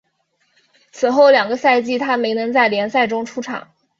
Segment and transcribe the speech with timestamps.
[0.91, 3.71] 此后两个赛季他没能在联赛中出场。